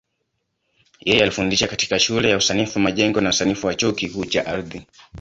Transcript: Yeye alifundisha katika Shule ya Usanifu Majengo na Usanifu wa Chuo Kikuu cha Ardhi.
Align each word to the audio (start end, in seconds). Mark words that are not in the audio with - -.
Yeye 1.05 1.21
alifundisha 1.23 1.67
katika 1.67 1.99
Shule 1.99 2.29
ya 2.29 2.37
Usanifu 2.37 2.79
Majengo 2.79 3.21
na 3.21 3.29
Usanifu 3.29 3.67
wa 3.67 3.75
Chuo 3.75 3.91
Kikuu 3.93 4.25
cha 4.25 4.45
Ardhi. 4.45 4.85